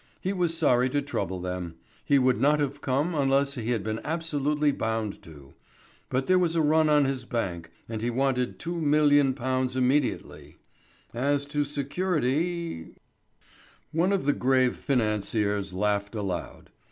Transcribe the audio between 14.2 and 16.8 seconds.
the grave financiers laughed aloud.